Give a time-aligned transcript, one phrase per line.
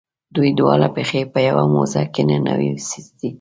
[0.35, 3.29] دوی دواړه پښې په یوه موزه کې ننویستي دي.